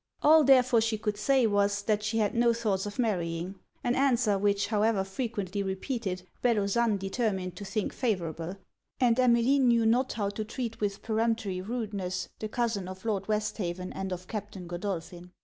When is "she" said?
0.81-0.97, 2.01-2.17